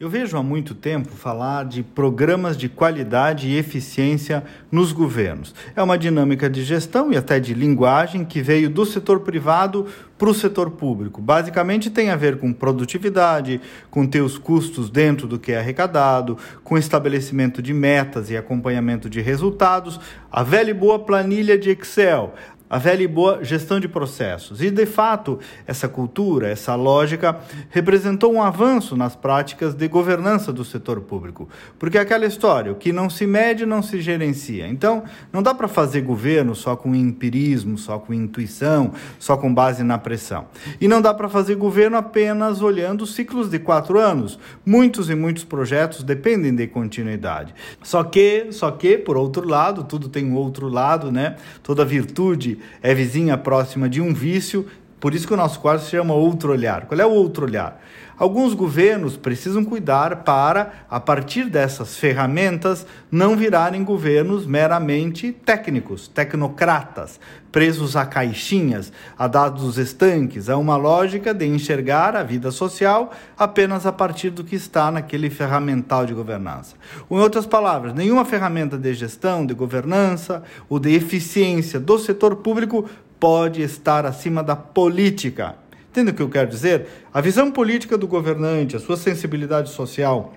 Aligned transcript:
Eu 0.00 0.08
vejo 0.08 0.38
há 0.38 0.42
muito 0.42 0.74
tempo 0.74 1.10
falar 1.10 1.66
de 1.66 1.82
programas 1.82 2.56
de 2.56 2.70
qualidade 2.70 3.48
e 3.48 3.58
eficiência 3.58 4.42
nos 4.72 4.92
governos. 4.92 5.54
É 5.76 5.82
uma 5.82 5.98
dinâmica 5.98 6.48
de 6.48 6.64
gestão 6.64 7.12
e 7.12 7.18
até 7.18 7.38
de 7.38 7.52
linguagem 7.52 8.24
que 8.24 8.40
veio 8.40 8.70
do 8.70 8.86
setor 8.86 9.20
privado 9.20 9.86
para 10.16 10.30
o 10.30 10.32
setor 10.32 10.70
público. 10.70 11.20
Basicamente 11.20 11.90
tem 11.90 12.08
a 12.08 12.16
ver 12.16 12.38
com 12.38 12.50
produtividade, 12.50 13.60
com 13.90 14.06
ter 14.06 14.22
os 14.22 14.38
custos 14.38 14.88
dentro 14.88 15.26
do 15.26 15.38
que 15.38 15.52
é 15.52 15.58
arrecadado, 15.58 16.38
com 16.64 16.78
estabelecimento 16.78 17.60
de 17.60 17.74
metas 17.74 18.30
e 18.30 18.38
acompanhamento 18.38 19.10
de 19.10 19.20
resultados, 19.20 20.00
a 20.32 20.42
velha 20.42 20.70
e 20.70 20.74
boa 20.74 20.98
planilha 20.98 21.58
de 21.58 21.68
Excel, 21.68 22.32
a 22.70 22.78
velha 22.78 23.02
e 23.02 23.08
boa 23.08 23.42
gestão 23.42 23.80
de 23.80 23.88
processos. 23.88 24.62
E, 24.62 24.70
de 24.70 24.86
fato, 24.86 25.40
essa 25.66 25.88
cultura, 25.88 26.48
essa 26.48 26.76
lógica, 26.76 27.40
representou 27.68 28.32
um 28.32 28.40
avanço 28.40 28.96
nas 28.96 29.16
práticas 29.16 29.74
de 29.74 29.88
governança 29.88 30.52
do 30.52 30.64
setor 30.64 31.00
público. 31.00 31.48
Porque 31.80 31.98
é 31.98 32.00
aquela 32.00 32.24
história, 32.24 32.70
o 32.70 32.76
que 32.76 32.92
não 32.92 33.10
se 33.10 33.26
mede 33.26 33.66
não 33.66 33.82
se 33.82 34.00
gerencia. 34.00 34.68
Então, 34.68 35.02
não 35.32 35.42
dá 35.42 35.52
para 35.52 35.66
fazer 35.66 36.02
governo 36.02 36.54
só 36.54 36.76
com 36.76 36.94
empirismo, 36.94 37.76
só 37.76 37.98
com 37.98 38.14
intuição, 38.14 38.92
só 39.18 39.36
com 39.36 39.52
base 39.52 39.82
na 39.82 39.98
pressão. 39.98 40.46
E 40.80 40.86
não 40.86 41.02
dá 41.02 41.12
para 41.12 41.28
fazer 41.28 41.56
governo 41.56 41.96
apenas 41.96 42.62
olhando 42.62 43.04
ciclos 43.04 43.50
de 43.50 43.58
quatro 43.58 43.98
anos. 43.98 44.38
Muitos 44.64 45.10
e 45.10 45.16
muitos 45.16 45.42
projetos 45.42 46.04
dependem 46.04 46.54
de 46.54 46.68
continuidade. 46.68 47.52
Só 47.82 48.04
que, 48.04 48.52
só 48.52 48.70
que, 48.70 48.96
por 48.96 49.16
outro 49.16 49.48
lado, 49.48 49.82
tudo 49.82 50.08
tem 50.08 50.24
um 50.24 50.36
outro 50.36 50.68
lado, 50.68 51.10
né? 51.10 51.34
Toda 51.64 51.84
virtude 51.84 52.59
é 52.82 52.94
vizinha 52.94 53.36
próxima 53.36 53.88
de 53.88 54.00
um 54.00 54.12
vício, 54.12 54.66
por 55.00 55.14
isso 55.14 55.26
que 55.26 55.34
o 55.34 55.36
nosso 55.36 55.58
quadro 55.58 55.82
se 55.82 55.90
chama 55.90 56.12
Outro 56.12 56.52
Olhar. 56.52 56.84
Qual 56.84 57.00
é 57.00 57.06
o 57.06 57.10
outro 57.10 57.46
olhar? 57.46 57.80
Alguns 58.18 58.52
governos 58.52 59.16
precisam 59.16 59.64
cuidar 59.64 60.16
para, 60.24 60.84
a 60.90 61.00
partir 61.00 61.44
dessas 61.44 61.96
ferramentas, 61.96 62.86
não 63.10 63.34
virarem 63.34 63.82
governos 63.82 64.44
meramente 64.44 65.32
técnicos, 65.32 66.06
tecnocratas, 66.06 67.18
presos 67.50 67.96
a 67.96 68.04
caixinhas, 68.04 68.92
a 69.18 69.26
dados 69.26 69.78
estanques, 69.78 70.50
a 70.50 70.58
uma 70.58 70.76
lógica 70.76 71.32
de 71.32 71.46
enxergar 71.46 72.14
a 72.14 72.22
vida 72.22 72.50
social 72.50 73.10
apenas 73.38 73.86
a 73.86 73.92
partir 73.92 74.28
do 74.28 74.44
que 74.44 74.54
está 74.54 74.90
naquele 74.90 75.30
ferramental 75.30 76.04
de 76.04 76.12
governança. 76.12 76.76
Em 77.10 77.18
outras 77.18 77.46
palavras, 77.46 77.94
nenhuma 77.94 78.26
ferramenta 78.26 78.76
de 78.76 78.92
gestão, 78.92 79.46
de 79.46 79.54
governança 79.54 80.42
ou 80.68 80.78
de 80.78 80.92
eficiência 80.92 81.80
do 81.80 81.98
setor 81.98 82.36
público 82.36 82.86
pode 83.20 83.62
estar 83.62 84.06
acima 84.06 84.42
da 84.42 84.56
política. 84.56 85.54
Entende 85.90 86.10
o 86.10 86.14
que 86.14 86.22
eu 86.22 86.28
quero 86.30 86.48
dizer? 86.48 86.86
A 87.12 87.20
visão 87.20 87.50
política 87.50 87.98
do 87.98 88.08
governante, 88.08 88.76
a 88.76 88.80
sua 88.80 88.96
sensibilidade 88.96 89.70
social, 89.70 90.32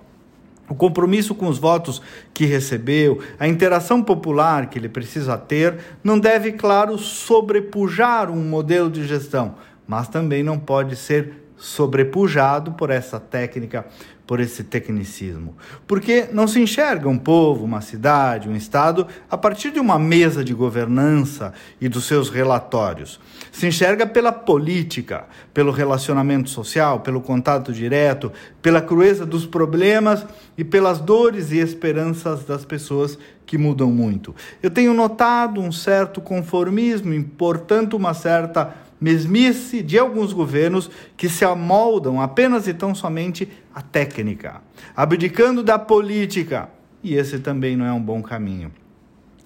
o 0.67 0.75
compromisso 0.75 1.35
com 1.35 1.47
os 1.47 1.57
votos 1.57 2.01
que 2.33 2.45
recebeu, 2.45 3.21
a 3.39 3.47
interação 3.47 4.01
popular 4.01 4.67
que 4.67 4.79
ele 4.79 4.89
precisa 4.89 5.37
ter, 5.37 5.77
não 6.03 6.19
deve, 6.19 6.53
claro, 6.53 6.97
sobrepujar 6.97 8.29
um 8.29 8.43
modelo 8.43 8.89
de 8.89 9.05
gestão, 9.05 9.55
mas 9.87 10.07
também 10.07 10.43
não 10.43 10.57
pode 10.57 10.95
ser 10.95 11.42
sobrepujado 11.63 12.73
por 12.73 12.89
essa 12.89 13.21
técnica, 13.21 13.85
por 14.27 14.41
esse 14.41 14.65
tecnicismo. 14.65 15.55
Porque 15.87 16.27
não 16.33 16.45
se 16.45 16.59
enxerga 16.59 17.07
um 17.07 17.17
povo, 17.17 17.63
uma 17.63 17.79
cidade, 17.79 18.49
um 18.49 18.55
estado 18.55 19.07
a 19.31 19.37
partir 19.37 19.71
de 19.71 19.79
uma 19.79 19.97
mesa 19.97 20.43
de 20.43 20.53
governança 20.53 21.53
e 21.79 21.87
dos 21.87 22.03
seus 22.03 22.29
relatórios. 22.29 23.17
Se 23.49 23.65
enxerga 23.65 24.05
pela 24.05 24.33
política, 24.33 25.25
pelo 25.53 25.71
relacionamento 25.71 26.49
social, 26.49 26.99
pelo 26.99 27.21
contato 27.21 27.71
direto, 27.71 28.29
pela 28.61 28.81
crueza 28.81 29.25
dos 29.25 29.45
problemas 29.45 30.25
e 30.57 30.65
pelas 30.65 30.99
dores 30.99 31.53
e 31.53 31.59
esperanças 31.59 32.43
das 32.43 32.65
pessoas 32.65 33.17
que 33.45 33.57
mudam 33.57 33.89
muito. 33.89 34.35
Eu 34.61 34.69
tenho 34.69 34.93
notado 34.93 35.61
um 35.61 35.71
certo 35.71 36.19
conformismo 36.19 37.13
e, 37.13 37.23
portanto, 37.23 37.95
uma 37.95 38.13
certa 38.13 38.82
mesmice 39.03 39.83
de 39.83 39.99
alguns 39.99 40.31
governos 40.31 40.89
que 41.17 41.27
se 41.27 41.43
amoldam 41.43 42.21
apenas 42.21 42.69
e 42.69 42.73
tão 42.73 42.95
somente 42.95 43.49
à 43.75 43.81
técnica, 43.81 44.61
abdicando 44.95 45.61
da 45.61 45.77
política. 45.77 46.69
E 47.03 47.15
esse 47.15 47.39
também 47.39 47.75
não 47.75 47.85
é 47.85 47.91
um 47.91 48.01
bom 48.01 48.21
caminho. 48.21 48.71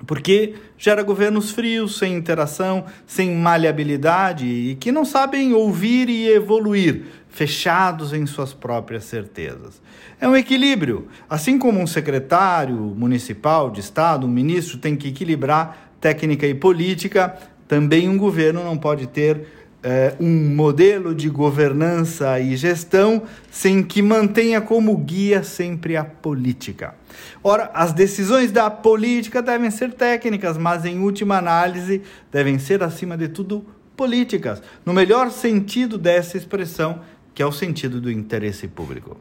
Porque 0.05 0.53
gera 0.77 1.01
governos 1.01 1.49
frios, 1.49 1.97
sem 1.97 2.13
interação, 2.13 2.85
sem 3.07 3.33
maleabilidade 3.35 4.45
e 4.45 4.75
que 4.75 4.91
não 4.91 5.03
sabem 5.03 5.53
ouvir 5.53 6.07
e 6.07 6.27
evoluir, 6.27 7.05
fechados 7.27 8.13
em 8.13 8.27
suas 8.27 8.53
próprias 8.53 9.05
certezas. 9.05 9.81
É 10.21 10.27
um 10.27 10.35
equilíbrio. 10.35 11.07
Assim 11.27 11.57
como 11.57 11.79
um 11.79 11.87
secretário 11.87 12.75
municipal 12.75 13.71
de 13.71 13.79
Estado, 13.79 14.27
um 14.27 14.29
ministro, 14.29 14.77
tem 14.77 14.95
que 14.95 15.07
equilibrar 15.07 15.95
técnica 15.99 16.45
e 16.45 16.53
política, 16.53 17.35
também 17.67 18.07
um 18.07 18.17
governo 18.17 18.63
não 18.63 18.77
pode 18.77 19.07
ter 19.07 19.45
é, 19.83 20.15
um 20.19 20.55
modelo 20.55 21.13
de 21.13 21.29
governança 21.29 22.39
e 22.39 22.55
gestão 22.55 23.23
sem 23.51 23.83
que 23.83 24.01
mantenha 24.01 24.59
como 24.59 24.97
guia 24.97 25.43
sempre 25.43 25.95
a 25.95 26.03
política. 26.03 26.95
Ora, 27.43 27.69
as 27.73 27.93
decisões 27.93 28.51
da 28.51 28.69
política 28.69 29.41
devem 29.41 29.71
ser 29.71 29.93
técnicas, 29.93 30.57
mas 30.57 30.85
em 30.85 30.99
última 30.99 31.37
análise 31.37 32.01
devem 32.31 32.59
ser, 32.59 32.83
acima 32.83 33.17
de 33.17 33.27
tudo, 33.27 33.65
políticas, 33.95 34.61
no 34.85 34.93
melhor 34.93 35.31
sentido 35.31 35.97
dessa 35.97 36.37
expressão, 36.37 37.01
que 37.33 37.41
é 37.41 37.45
o 37.45 37.51
sentido 37.51 38.01
do 38.01 38.11
interesse 38.11 38.67
público. 38.67 39.17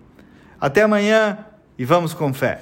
Até 0.60 0.82
amanhã 0.82 1.38
e 1.78 1.84
vamos 1.84 2.14
com 2.14 2.32
fé. 2.32 2.60